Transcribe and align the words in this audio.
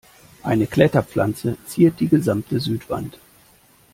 Eine 0.41 0.65
Kletterpflanze 0.65 1.57
ziert 1.67 1.99
die 1.99 2.07
gesamte 2.07 2.59
Südwand. 2.59 3.19